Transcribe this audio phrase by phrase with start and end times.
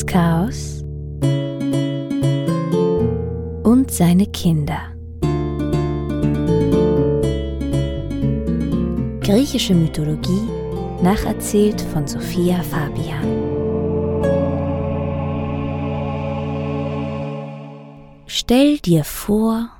[0.00, 0.82] das Chaos
[3.64, 4.94] und seine Kinder.
[9.20, 10.48] Griechische Mythologie
[11.02, 13.26] nacherzählt von Sophia Fabian.
[18.26, 19.70] Stell dir vor,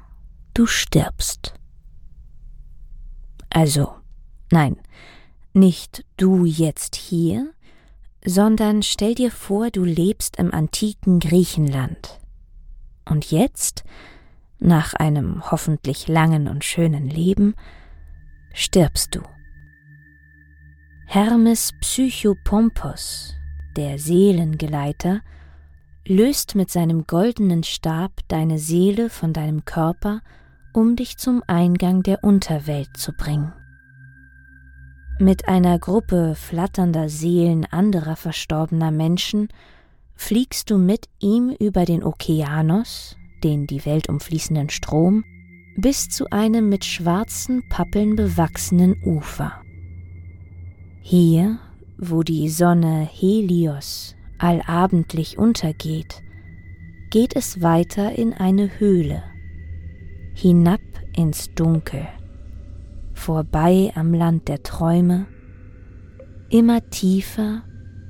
[0.55, 1.55] du stirbst.
[3.49, 3.95] Also,
[4.51, 4.77] nein,
[5.53, 7.53] nicht du jetzt hier,
[8.25, 12.21] sondern stell dir vor, du lebst im antiken Griechenland.
[13.05, 13.85] Und jetzt,
[14.59, 17.55] nach einem hoffentlich langen und schönen Leben,
[18.53, 19.23] stirbst du.
[21.07, 23.35] Hermes Psychopompos,
[23.77, 25.23] der Seelengeleiter,
[26.07, 30.23] löst mit seinem goldenen Stab deine Seele von deinem Körper,
[30.73, 33.53] um dich zum Eingang der Unterwelt zu bringen.
[35.23, 39.49] Mit einer Gruppe flatternder Seelen anderer verstorbener Menschen
[40.15, 45.27] fliegst du mit ihm über den Okeanos, den die Welt umfließenden Strom,
[45.77, 49.61] bis zu einem mit schwarzen Pappeln bewachsenen Ufer.
[51.03, 51.59] Hier,
[51.99, 56.23] wo die Sonne Helios allabendlich untergeht,
[57.11, 59.23] geht es weiter in eine Höhle,
[60.33, 60.81] hinab
[61.15, 62.09] ins Dunkel
[63.21, 65.27] vorbei am Land der Träume,
[66.49, 67.63] immer tiefer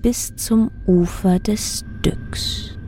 [0.02, 2.78] bis zum Ufer des Styx.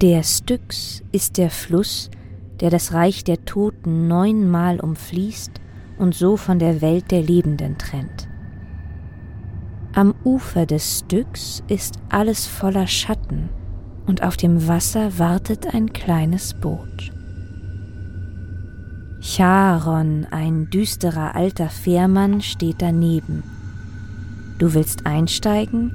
[0.00, 2.10] Der Styx ist der Fluss,
[2.60, 5.50] der das Reich der Toten neunmal umfließt
[5.98, 8.28] und so von der Welt der Lebenden trennt.
[9.94, 13.50] Am Ufer des Styx ist alles voller Schatten
[14.06, 17.12] und auf dem Wasser wartet ein kleines Boot.
[19.20, 23.42] Charon, ein düsterer alter Fährmann, steht daneben.
[24.58, 25.92] Du willst einsteigen,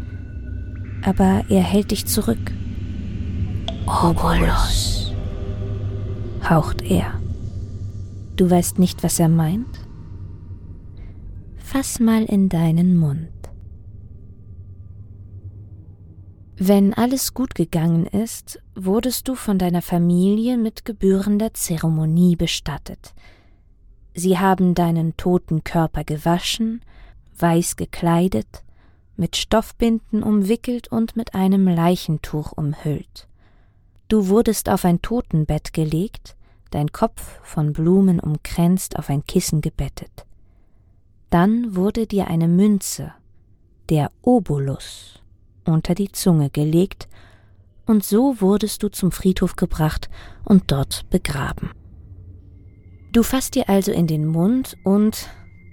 [1.03, 2.51] aber er hält dich zurück.
[3.87, 5.13] Obolus,
[6.47, 7.19] haucht er.
[8.35, 9.79] Du weißt nicht, was er meint?
[11.57, 13.34] Fass mal in deinen Mund.
[16.57, 23.13] Wenn alles gut gegangen ist, wurdest du von deiner Familie mit gebührender Zeremonie bestattet.
[24.13, 26.81] Sie haben deinen toten Körper gewaschen,
[27.37, 28.63] weiß gekleidet,
[29.17, 33.27] mit Stoffbinden umwickelt und mit einem Leichentuch umhüllt.
[34.07, 36.37] Du wurdest auf ein Totenbett gelegt,
[36.71, 40.25] dein Kopf von Blumen umkränzt auf ein Kissen gebettet.
[41.29, 43.13] Dann wurde dir eine Münze,
[43.89, 45.21] der Obolus,
[45.65, 47.07] unter die Zunge gelegt,
[47.85, 50.09] und so wurdest du zum Friedhof gebracht
[50.43, 51.71] und dort begraben.
[53.11, 55.29] Du fasst dir also in den Mund und,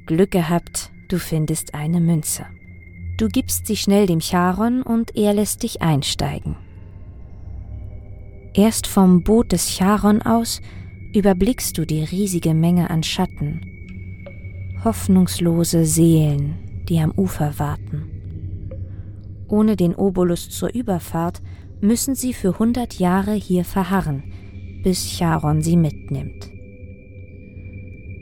[0.06, 2.47] Glück gehabt, du findest eine Münze.
[3.19, 6.56] Du gibst sie schnell dem Charon und er lässt dich einsteigen.
[8.54, 10.60] Erst vom Boot des Charon aus
[11.14, 13.60] überblickst du die riesige Menge an Schatten,
[14.84, 18.12] hoffnungslose Seelen, die am Ufer warten.
[19.52, 21.42] Ohne den Obolus zur Überfahrt
[21.82, 24.22] müssen sie für hundert Jahre hier verharren,
[24.82, 26.50] bis Charon sie mitnimmt.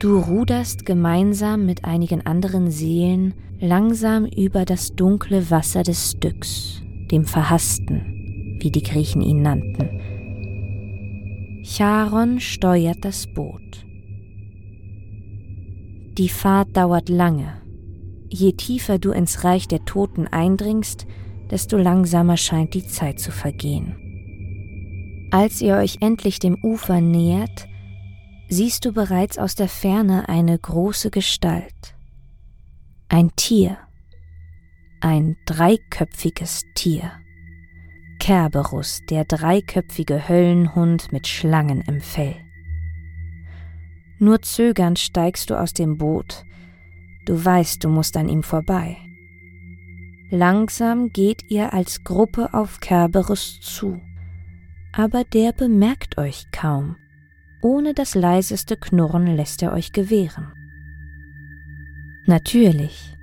[0.00, 6.82] Du ruderst gemeinsam mit einigen anderen Seelen langsam über das dunkle Wasser des Styx,
[7.12, 10.00] dem Verhassten, wie die Griechen ihn nannten.
[11.62, 13.86] Charon steuert das Boot.
[16.18, 17.59] Die Fahrt dauert lange.
[18.32, 21.06] Je tiefer du ins Reich der Toten eindringst,
[21.50, 23.96] desto langsamer scheint die Zeit zu vergehen.
[25.32, 27.68] Als ihr euch endlich dem Ufer nähert,
[28.48, 31.96] siehst du bereits aus der Ferne eine große Gestalt.
[33.08, 33.78] Ein Tier,
[35.00, 37.10] ein dreiköpfiges Tier.
[38.20, 42.36] Kerberus, der dreiköpfige Höllenhund mit Schlangen im Fell.
[44.18, 46.44] Nur zögernd steigst du aus dem Boot,
[47.24, 48.96] du weißt, du musst an ihm vorbei.
[50.30, 54.00] Langsam geht ihr als Gruppe auf Kerberus zu,
[54.92, 56.96] aber der bemerkt euch kaum.
[57.62, 60.52] Ohne das leiseste Knurren lässt er euch gewähren.
[62.26, 63.16] Natürlich,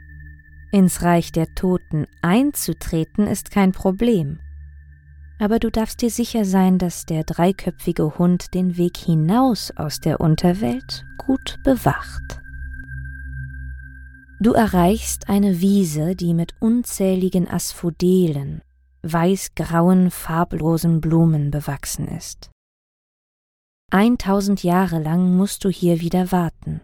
[0.72, 4.40] ins Reich der Toten einzutreten ist kein Problem,
[5.40, 10.20] aber du darfst dir sicher sein, dass der dreiköpfige Hund den Weg hinaus aus der
[10.20, 12.42] Unterwelt gut bewacht.
[14.40, 18.62] Du erreichst eine Wiese, die mit unzähligen Asphodelen,
[19.02, 22.52] weiß-grauen, farblosen Blumen bewachsen ist.
[23.90, 26.82] Eintausend Jahre lang musst du hier wieder warten.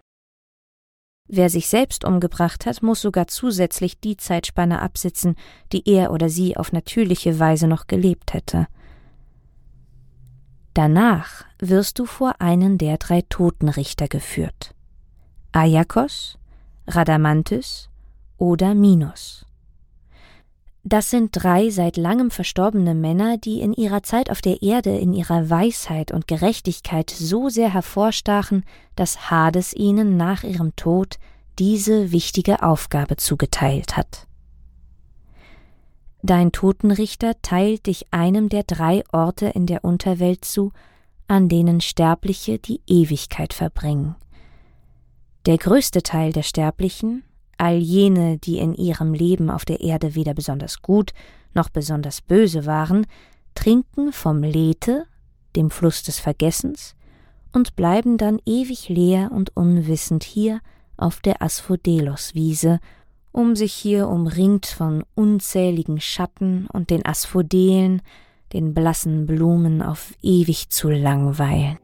[1.28, 5.36] Wer sich selbst umgebracht hat, muss sogar zusätzlich die Zeitspanne absitzen,
[5.72, 8.66] die er oder sie auf natürliche Weise noch gelebt hätte.
[10.74, 14.74] Danach wirst du vor einen der drei Totenrichter geführt.
[15.52, 16.36] Ayakos,
[16.86, 17.88] Radamanthys
[18.36, 19.46] oder Minos.
[20.86, 25.14] Das sind drei seit langem verstorbene Männer, die in ihrer Zeit auf der Erde in
[25.14, 28.64] ihrer Weisheit und Gerechtigkeit so sehr hervorstachen,
[28.94, 31.16] dass Hades ihnen nach ihrem Tod
[31.58, 34.26] diese wichtige Aufgabe zugeteilt hat.
[36.22, 40.72] Dein Totenrichter teilt dich einem der drei Orte in der Unterwelt zu,
[41.28, 44.16] an denen Sterbliche die Ewigkeit verbringen.
[45.46, 47.22] Der größte Teil der Sterblichen,
[47.58, 51.12] all jene, die in ihrem Leben auf der Erde weder besonders gut
[51.52, 53.06] noch besonders böse waren,
[53.54, 55.06] trinken vom Lethe,
[55.54, 56.96] dem Fluss des Vergessens,
[57.52, 60.60] und bleiben dann ewig leer und unwissend hier
[60.96, 62.80] auf der Asphodelos-Wiese,
[63.30, 68.00] um sich hier umringt von unzähligen Schatten und den Asphodelen,
[68.52, 71.78] den blassen Blumen auf ewig zu langweilen.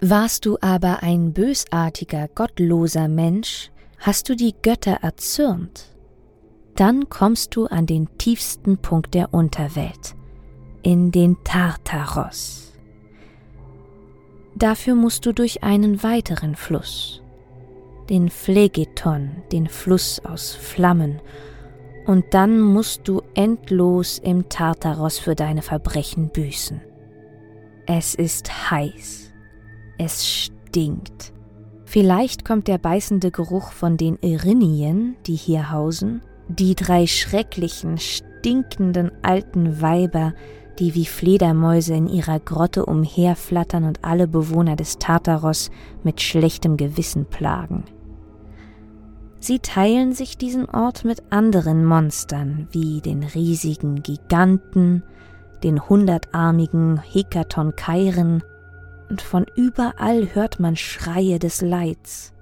[0.00, 5.86] Warst du aber ein bösartiger, gottloser Mensch, hast du die Götter erzürnt,
[6.74, 10.14] dann kommst du an den tiefsten Punkt der Unterwelt,
[10.82, 12.72] in den Tartaros.
[14.56, 17.22] Dafür musst du durch einen weiteren Fluss,
[18.10, 21.20] den Phlegeton, den Fluss aus Flammen,
[22.06, 26.82] und dann musst du endlos im Tartaros für deine Verbrechen büßen.
[27.86, 29.33] Es ist heiß
[29.98, 31.32] es stinkt.
[31.84, 39.12] Vielleicht kommt der beißende Geruch von den Erinien, die hier hausen, die drei schrecklichen, stinkenden
[39.22, 40.34] alten Weiber,
[40.78, 45.70] die wie Fledermäuse in ihrer Grotte umherflattern und alle Bewohner des Tartaros
[46.02, 47.84] mit schlechtem Gewissen plagen.
[49.38, 55.02] Sie teilen sich diesen Ort mit anderen Monstern, wie den riesigen Giganten,
[55.62, 58.42] den hundertarmigen Hekaton-Kairen
[59.08, 62.32] und von überall hört man Schreie des Leids.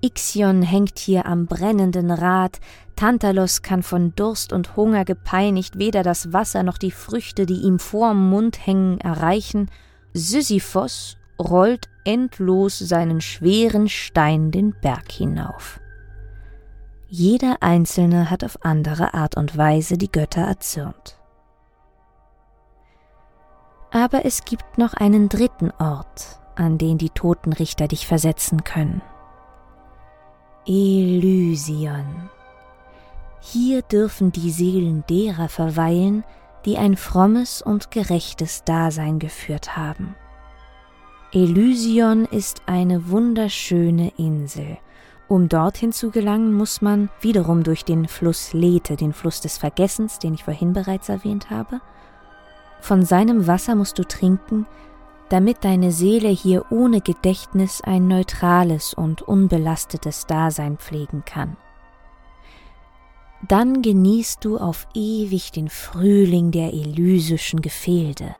[0.00, 2.60] Ixion hängt hier am brennenden Rad,
[2.96, 7.78] Tantalos kann von Durst und Hunger gepeinigt weder das Wasser noch die Früchte, die ihm
[7.78, 9.70] vorm Mund hängen, erreichen,
[10.12, 15.80] Sisyphos rollt endlos seinen schweren Stein den Berg hinauf.
[17.08, 21.16] Jeder Einzelne hat auf andere Art und Weise die Götter erzürnt.
[23.94, 29.02] Aber es gibt noch einen dritten Ort, an den die Totenrichter dich versetzen können.
[30.66, 32.28] Elysion.
[33.40, 36.24] Hier dürfen die Seelen derer verweilen,
[36.64, 40.16] die ein frommes und gerechtes Dasein geführt haben.
[41.32, 44.76] Elysion ist eine wunderschöne Insel.
[45.28, 50.18] Um dorthin zu gelangen, muss man wiederum durch den Fluss Lethe, den Fluss des Vergessens,
[50.18, 51.80] den ich vorhin bereits erwähnt habe,
[52.84, 54.66] von seinem Wasser musst du trinken,
[55.30, 61.56] damit deine Seele hier ohne Gedächtnis ein neutrales und unbelastetes Dasein pflegen kann.
[63.48, 68.36] Dann genießt du auf ewig den Frühling der elysischen Gefilde.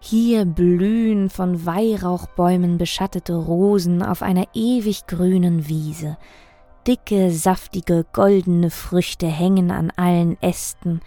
[0.00, 6.18] Hier blühen von Weihrauchbäumen beschattete Rosen auf einer ewig grünen Wiese.
[6.86, 11.00] Dicke, saftige, goldene Früchte hängen an allen Ästen,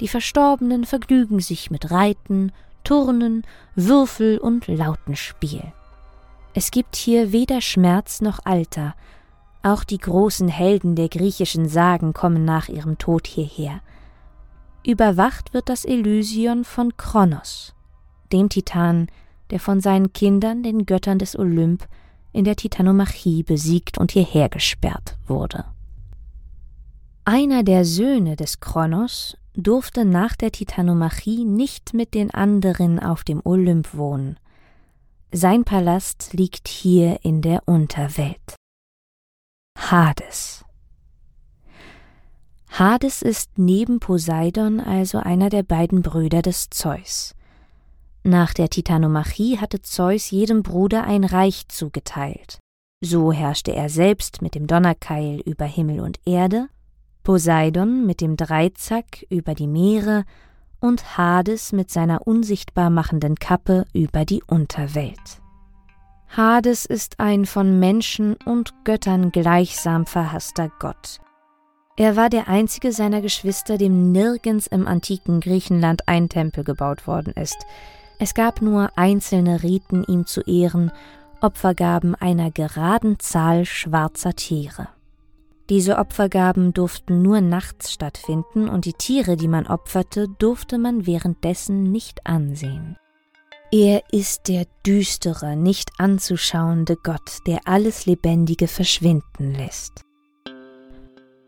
[0.00, 3.42] die Verstorbenen vergnügen sich mit Reiten, Turnen,
[3.74, 5.72] Würfel und Lautenspiel.
[6.52, 8.94] Es gibt hier weder Schmerz noch Alter,
[9.62, 13.80] auch die großen Helden der griechischen Sagen kommen nach ihrem Tod hierher.
[14.86, 17.74] Überwacht wird das Elysion von Kronos,
[18.32, 19.08] dem Titan,
[19.50, 21.88] der von seinen Kindern, den Göttern des Olymp,
[22.32, 25.64] in der Titanomachie besiegt und hierher gesperrt wurde.
[27.24, 33.40] Einer der Söhne des Kronos durfte nach der Titanomachie nicht mit den anderen auf dem
[33.44, 34.38] Olymp wohnen.
[35.32, 38.56] Sein Palast liegt hier in der Unterwelt.
[39.78, 40.64] Hades.
[42.70, 47.34] Hades ist neben Poseidon also einer der beiden Brüder des Zeus.
[48.24, 52.58] Nach der Titanomachie hatte Zeus jedem Bruder ein Reich zugeteilt.
[53.00, 56.68] So herrschte er selbst mit dem Donnerkeil über Himmel und Erde
[57.24, 60.24] Poseidon mit dem Dreizack über die Meere
[60.78, 65.40] und Hades mit seiner unsichtbar machenden Kappe über die Unterwelt.
[66.28, 71.20] Hades ist ein von Menschen und Göttern gleichsam verhasster Gott.
[71.96, 77.32] Er war der einzige seiner Geschwister, dem nirgends im antiken Griechenland ein Tempel gebaut worden
[77.34, 77.56] ist.
[78.18, 80.92] Es gab nur einzelne Riten, ihm zu ehren,
[81.40, 84.88] Opfergaben einer geraden Zahl schwarzer Tiere.
[85.70, 91.84] Diese Opfergaben durften nur nachts stattfinden und die Tiere, die man opferte, durfte man währenddessen
[91.90, 92.96] nicht ansehen.
[93.72, 100.04] Er ist der düstere, nicht anzuschauende Gott, der alles Lebendige verschwinden lässt.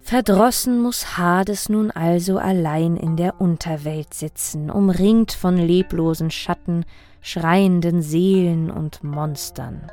[0.01, 6.85] Verdrossen muss Hades nun also allein in der Unterwelt sitzen, umringt von leblosen Schatten,
[7.21, 9.91] schreienden Seelen und Monstern.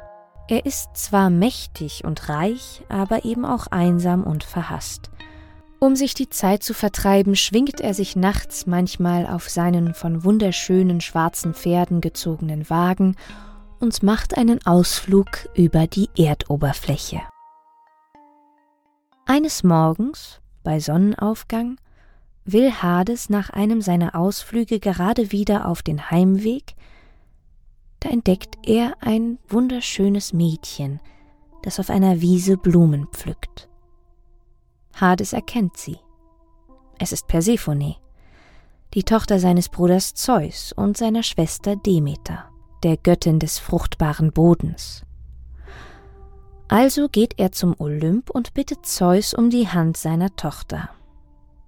[0.50, 5.10] Er ist zwar mächtig und reich, aber eben auch einsam und verhasst.
[5.80, 11.02] Um sich die Zeit zu vertreiben, schwingt er sich nachts manchmal auf seinen von wunderschönen
[11.02, 13.16] schwarzen Pferden gezogenen Wagen
[13.80, 17.22] und macht einen Ausflug über die Erdoberfläche.
[19.26, 21.78] Eines Morgens, bei Sonnenaufgang,
[22.46, 26.76] will Hades nach einem seiner Ausflüge gerade wieder auf den Heimweg,
[28.04, 31.00] da entdeckt er ein wunderschönes Mädchen,
[31.62, 33.70] das auf einer Wiese Blumen pflückt.
[34.94, 35.98] Hades erkennt sie.
[37.00, 37.96] Es ist Persephone,
[38.94, 42.50] die Tochter seines Bruders Zeus und seiner Schwester Demeter,
[42.84, 45.04] der Göttin des fruchtbaren Bodens.
[46.68, 50.90] Also geht er zum Olymp und bittet Zeus um die Hand seiner Tochter.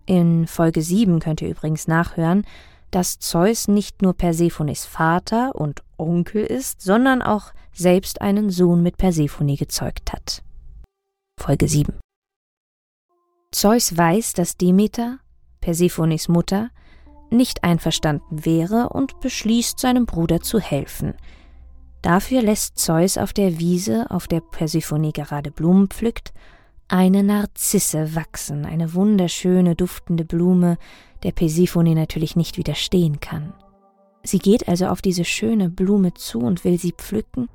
[0.06, 2.46] In Folge 7 könnt ihr übrigens nachhören,
[2.92, 8.98] dass Zeus nicht nur Persephones Vater und Onkel ist, sondern auch selbst einen Sohn mit
[8.98, 10.44] Persephone gezeugt hat.
[11.40, 11.94] Folge 7
[13.52, 15.20] Zeus weiß, dass Demeter,
[15.62, 16.70] Persephones Mutter,
[17.30, 21.14] nicht einverstanden wäre und beschließt, seinem Bruder zu helfen–
[22.06, 26.34] Dafür lässt Zeus auf der Wiese, auf der Persephone gerade Blumen pflückt,
[26.88, 30.78] eine Narzisse wachsen, eine wunderschöne, duftende Blume,
[31.26, 33.52] der Persephone natürlich nicht widerstehen kann.
[34.24, 37.50] Sie geht also auf diese schöne Blume zu und will sie pflücken,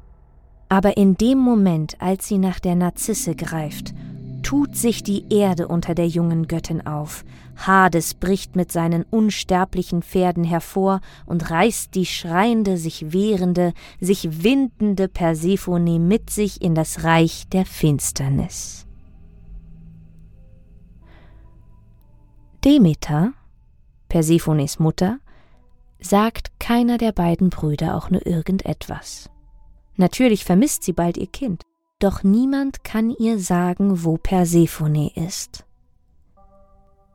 [0.69, 3.95] aber in dem Moment, als sie nach der Narzisse greift,
[4.43, 7.25] tut sich die Erde unter der jungen Göttin auf.
[7.57, 15.07] Hades bricht mit seinen unsterblichen Pferden hervor und reißt die schreiende, sich wehrende, sich windende
[15.07, 18.87] Persephone mit sich in das Reich der Finsternis.
[22.65, 23.33] Demeter,
[24.11, 25.19] Persephones Mutter,
[26.00, 29.31] sagt keiner der beiden Brüder auch nur irgendetwas.
[29.97, 31.64] Natürlich vermisst sie bald ihr Kind
[32.00, 35.64] doch niemand kann ihr sagen, wo Persephone ist.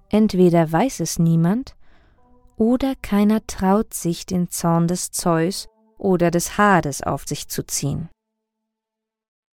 [0.09, 1.75] Entweder weiß es niemand,
[2.55, 8.09] oder keiner traut sich, den Zorn des Zeus oder des Hades auf sich zu ziehen.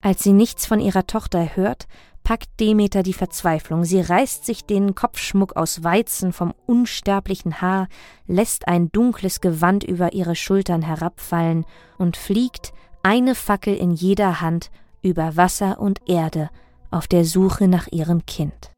[0.02, 1.88] Als sie nichts von ihrer Tochter hört,
[2.24, 3.84] packt Demeter die Verzweiflung.
[3.84, 7.88] Sie reißt sich den Kopfschmuck aus Weizen vom unsterblichen Haar,
[8.28, 11.66] lässt ein dunkles Gewand über ihre Schultern herabfallen
[11.98, 14.70] und fliegt, eine Fackel in jeder Hand,
[15.02, 16.50] über Wasser und Erde
[16.92, 18.72] auf der Suche nach ihrem Kind.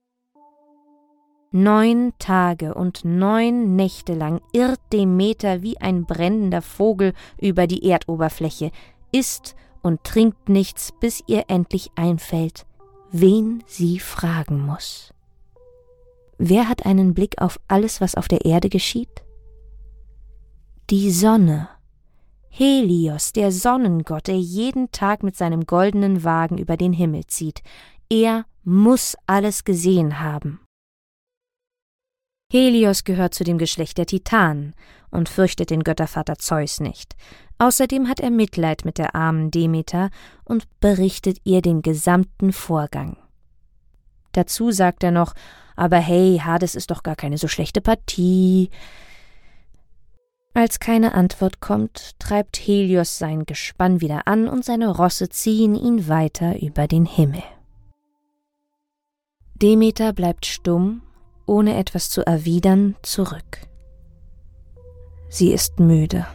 [1.52, 8.72] Neun Tage und neun Nächte lang irrt Demeter wie ein brennender Vogel über die Erdoberfläche,
[9.12, 12.66] isst und trinkt nichts, bis ihr endlich einfällt,
[13.12, 15.14] wen sie fragen muss.
[16.40, 19.24] Wer hat einen Blick auf alles, was auf der Erde geschieht?
[20.90, 21.70] Die Sonne
[22.56, 27.64] Helios, der Sonnengott, der jeden Tag mit seinem goldenen Wagen über den Himmel zieht.
[28.12, 30.60] Er muss alles gesehen haben.
[32.52, 34.76] Helios gehört zu dem Geschlecht der Titanen
[35.10, 37.16] und fürchtet den Göttervater Zeus nicht.
[37.60, 40.10] Außerdem hat er Mitleid mit der armen Demeter
[40.44, 43.18] und berichtet ihr den gesamten Vorgang.
[44.34, 45.34] Dazu sagt er noch,
[45.76, 48.70] aber hey, Hades ist doch gar keine so schlechte Partie.
[50.54, 56.08] Als keine Antwort kommt, treibt Helios sein Gespann wieder an und seine Rosse ziehen ihn
[56.08, 57.44] weiter über den Himmel.
[59.56, 61.02] Demeter bleibt stumm,
[61.46, 63.62] ohne etwas zu erwidern, zurück.
[65.30, 66.28] Sie ist müde.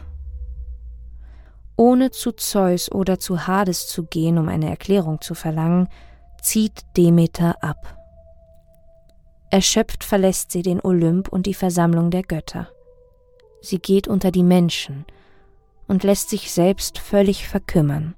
[1.79, 5.87] Ohne zu Zeus oder zu Hades zu gehen, um eine Erklärung zu verlangen,
[6.41, 7.97] zieht Demeter ab.
[9.49, 12.67] Erschöpft verlässt sie den Olymp und die Versammlung der Götter.
[13.61, 15.05] Sie geht unter die Menschen
[15.87, 18.13] und lässt sich selbst völlig verkümmern.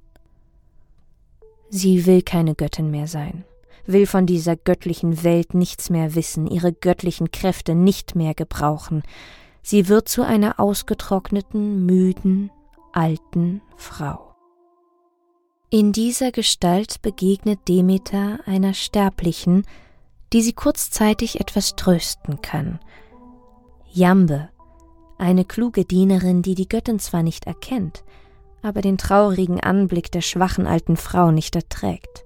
[1.70, 3.44] Sie will keine Göttin mehr sein,
[3.86, 9.04] will von dieser göttlichen Welt nichts mehr wissen, ihre göttlichen Kräfte nicht mehr gebrauchen.
[9.62, 12.50] Sie wird zu einer ausgetrockneten, müden,
[12.92, 14.34] alten Frau.
[15.70, 19.64] In dieser Gestalt begegnet Demeter einer Sterblichen,
[20.32, 22.78] die sie kurzzeitig etwas trösten kann.
[23.90, 24.50] Jambe,
[25.18, 28.04] eine kluge Dienerin, die die Göttin zwar nicht erkennt,
[28.62, 32.24] aber den traurigen Anblick der schwachen alten Frau nicht erträgt.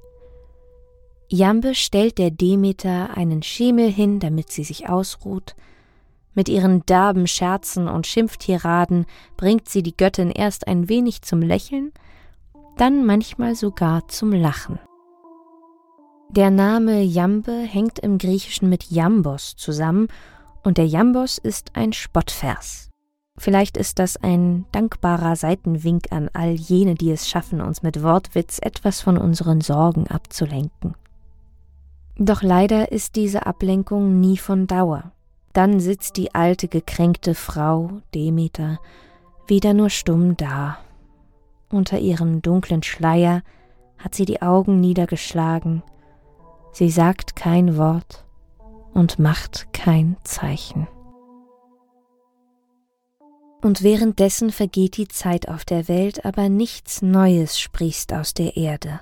[1.29, 5.57] Jambe stellt der Demeter einen Schemel hin, damit sie sich ausruht.
[6.37, 9.07] Mit ihren derben Scherzen und Schimpftiraden
[9.39, 11.93] bringt sie die Göttin erst ein wenig zum Lächeln,
[12.77, 14.79] dann manchmal sogar zum Lachen.
[16.29, 20.09] Der Name Jambe hängt im Griechischen mit Jambos zusammen,
[20.63, 22.91] und der Jambos ist ein Spottvers.
[23.39, 28.59] Vielleicht ist das ein dankbarer Seitenwink an all jene, die es schaffen, uns mit Wortwitz
[28.61, 30.97] etwas von unseren Sorgen abzulenken.
[32.19, 35.13] Doch leider ist diese Ablenkung nie von Dauer.
[35.57, 38.79] Dann sitzt die alte gekränkte Frau, Demeter,
[39.47, 40.77] wieder nur stumm da.
[41.71, 43.41] Unter ihrem dunklen Schleier
[43.97, 45.83] hat sie die Augen niedergeschlagen,
[46.73, 48.27] sie sagt kein Wort
[48.93, 50.89] und macht kein Zeichen.
[53.63, 59.01] Und währenddessen vergeht die Zeit auf der Welt, aber nichts Neues sprießt aus der Erde.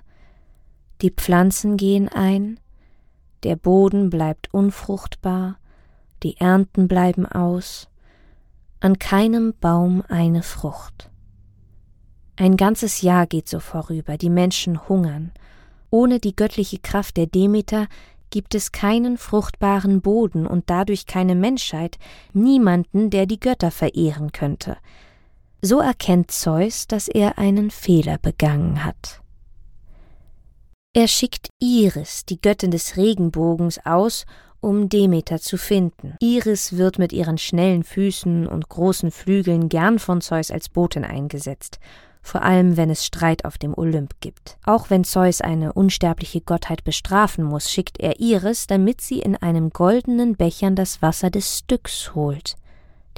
[1.02, 2.60] Die Pflanzen gehen ein,
[3.42, 5.56] der Boden bleibt unfruchtbar,
[6.24, 7.88] die Ernten bleiben aus,
[8.80, 11.10] an keinem Baum eine Frucht.
[12.36, 15.32] Ein ganzes Jahr geht so vorüber, die Menschen hungern.
[15.90, 17.86] Ohne die göttliche Kraft der Demeter
[18.30, 21.98] gibt es keinen fruchtbaren Boden und dadurch keine Menschheit,
[22.32, 24.76] niemanden, der die Götter verehren könnte.
[25.62, 29.20] So erkennt Zeus, dass er einen Fehler begangen hat.
[30.92, 34.26] Er schickt Iris, die Göttin des Regenbogens, aus,
[34.64, 36.14] um Demeter zu finden.
[36.20, 41.78] Iris wird mit ihren schnellen Füßen und großen Flügeln gern von Zeus als Botin eingesetzt,
[42.22, 44.56] vor allem wenn es Streit auf dem Olymp gibt.
[44.64, 49.68] Auch wenn Zeus eine unsterbliche Gottheit bestrafen muss, schickt er Iris, damit sie in einem
[49.68, 52.56] goldenen Bechern das Wasser des Styx holt,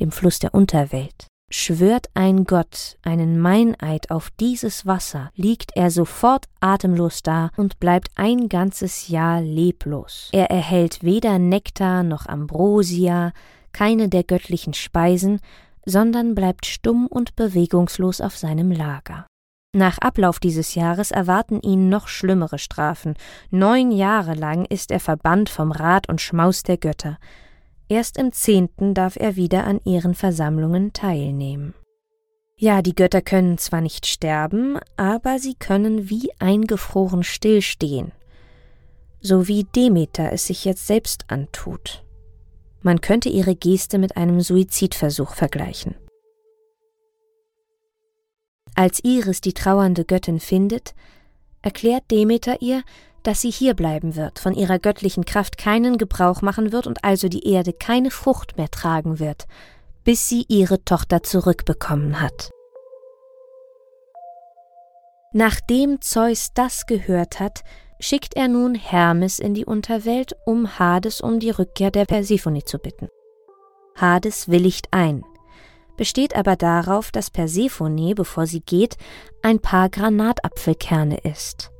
[0.01, 1.29] dem Fluss der Unterwelt.
[1.49, 8.09] Schwört ein Gott einen Meineid auf dieses Wasser, liegt er sofort atemlos da und bleibt
[8.17, 10.29] ein ganzes Jahr leblos.
[10.33, 13.33] Er erhält weder Nektar noch Ambrosia,
[13.71, 15.41] keine der göttlichen Speisen,
[15.85, 19.27] sondern bleibt stumm und bewegungslos auf seinem Lager.
[19.73, 23.15] Nach Ablauf dieses Jahres erwarten ihn noch schlimmere Strafen.
[23.51, 27.19] Neun Jahre lang ist er verbannt vom Rat und Schmaus der Götter.
[27.89, 31.75] Erst im zehnten darf er wieder an ihren Versammlungen teilnehmen.
[32.57, 38.13] Ja, die Götter können zwar nicht sterben, aber sie können wie eingefroren stillstehen,
[39.21, 42.03] so wie Demeter es sich jetzt selbst antut.
[42.83, 45.97] Man könnte ihre Geste mit einem Suizidversuch vergleichen.
[48.75, 50.95] Als Iris die trauernde Göttin findet,
[51.63, 52.83] erklärt Demeter ihr,
[53.27, 57.29] dass sie hier bleiben wird, von ihrer göttlichen Kraft keinen Gebrauch machen wird und also
[57.29, 59.47] die Erde keine Frucht mehr tragen wird,
[60.05, 62.51] bis sie ihre Tochter zurückbekommen hat.
[65.33, 67.65] Nachdem Zeus das gehört hat,
[67.99, 72.79] schickt er nun Hermes in die Unterwelt, um Hades um die Rückkehr der Persephone zu
[72.79, 73.09] bitten.
[73.97, 75.25] Hades willigt ein,
[75.97, 78.97] besteht aber darauf, dass Persephone, bevor sie geht,
[79.43, 81.73] ein paar Granatapfelkerne isst.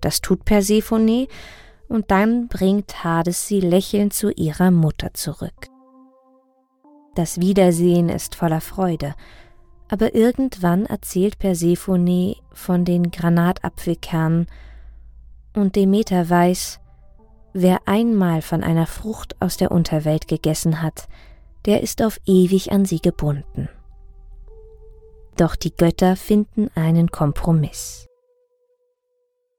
[0.00, 1.26] Das tut Persephone,
[1.88, 5.68] und dann bringt Hades sie lächelnd zu ihrer Mutter zurück.
[7.14, 9.14] Das Wiedersehen ist voller Freude,
[9.88, 14.46] aber irgendwann erzählt Persephone von den Granatapfelkernen,
[15.54, 16.78] und Demeter weiß,
[17.52, 21.08] wer einmal von einer Frucht aus der Unterwelt gegessen hat,
[21.66, 23.68] der ist auf ewig an sie gebunden.
[25.36, 28.06] Doch die Götter finden einen Kompromiss.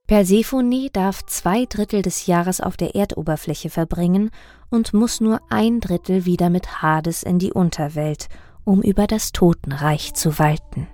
[0.10, 4.32] Persephone darf zwei Drittel des Jahres auf der Erdoberfläche verbringen
[4.72, 8.28] und muss nur ein Drittel wieder mit Hades in die Unterwelt,
[8.63, 10.88] um über das Totenreich zu walten.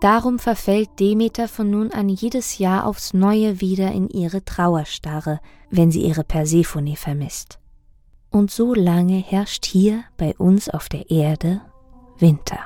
[0.00, 5.90] Darum verfällt Demeter von nun an jedes Jahr aufs neue wieder in ihre Trauerstarre, wenn
[5.90, 7.58] sie ihre Persephone vermisst.
[8.30, 11.60] Und so lange herrscht hier bei uns auf der Erde
[12.16, 12.60] Winter.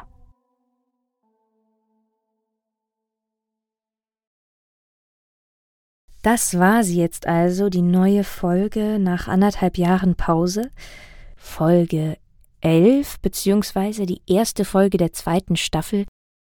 [6.23, 10.71] Das war sie jetzt also, die neue Folge nach anderthalb Jahren Pause.
[11.37, 12.19] Folge
[12.61, 16.05] 11, beziehungsweise die erste Folge der zweiten Staffel.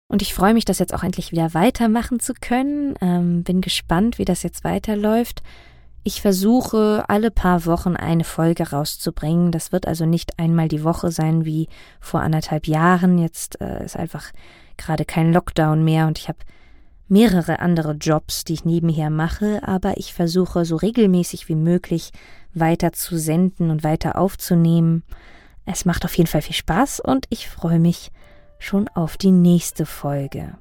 [0.09, 2.95] Und ich freue mich, das jetzt auch endlich wieder weitermachen zu können.
[3.01, 5.43] Ähm, bin gespannt, wie das jetzt weiterläuft.
[6.05, 9.51] Ich versuche alle paar Wochen eine Folge rauszubringen.
[9.51, 11.67] Das wird also nicht einmal die Woche sein wie
[11.99, 13.17] vor anderthalb Jahren.
[13.17, 14.31] Jetzt äh, ist einfach
[14.77, 16.37] gerade kein Lockdown mehr und ich habe
[17.07, 22.11] mehrere andere Jobs, die ich nebenher mache, aber ich versuche so regelmäßig wie möglich
[22.53, 25.03] weiter zu senden und weiter aufzunehmen.
[25.65, 28.11] Es macht auf jeden Fall viel Spaß und ich freue mich,
[28.59, 30.57] schon auf die nächste Folge.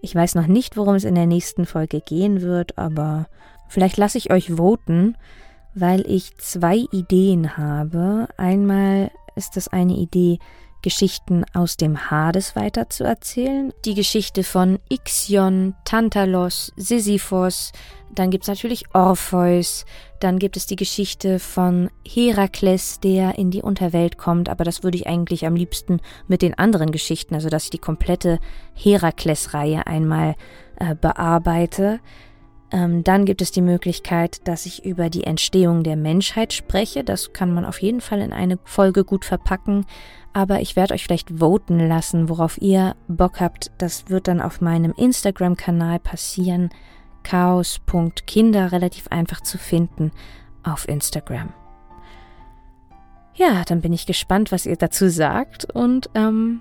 [0.00, 3.26] Ich weiß noch nicht, worum es in der nächsten Folge gehen wird, aber
[3.68, 5.16] vielleicht lasse ich euch voten,
[5.74, 8.28] weil ich zwei Ideen habe.
[8.36, 10.38] Einmal ist das eine Idee,
[10.86, 13.72] Geschichten aus dem Hades weiterzuerzählen.
[13.84, 17.72] Die Geschichte von Ixion, Tantalos, Sisyphos,
[18.14, 19.84] dann gibt es natürlich Orpheus,
[20.20, 24.96] dann gibt es die Geschichte von Herakles, der in die Unterwelt kommt, aber das würde
[24.96, 28.38] ich eigentlich am liebsten mit den anderen Geschichten, also dass ich die komplette
[28.74, 30.36] Herakles-Reihe einmal
[30.76, 31.98] äh, bearbeite.
[32.72, 37.04] Ähm, dann gibt es die Möglichkeit, dass ich über die Entstehung der Menschheit spreche.
[37.04, 39.86] Das kann man auf jeden Fall in eine Folge gut verpacken
[40.36, 43.70] aber ich werde euch vielleicht voten lassen, worauf ihr Bock habt.
[43.78, 46.68] Das wird dann auf meinem Instagram-Kanal passieren.
[47.22, 50.12] Chaos.kinder relativ einfach zu finden
[50.62, 51.54] auf Instagram.
[53.32, 56.60] Ja, dann bin ich gespannt, was ihr dazu sagt und ähm,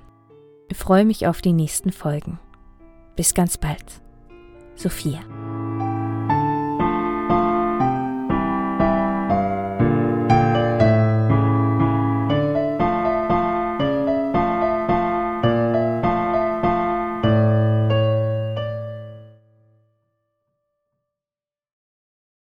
[0.73, 2.39] freue mich auf die nächsten Folgen.
[3.17, 4.01] Bis ganz bald.
[4.75, 5.19] Sophia.